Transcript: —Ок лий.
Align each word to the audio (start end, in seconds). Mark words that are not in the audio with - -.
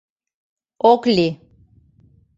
—Ок 0.91 1.01
лий. 1.15 1.33